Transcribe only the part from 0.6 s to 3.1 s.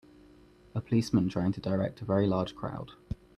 A policeman trying to direct a very large crowd.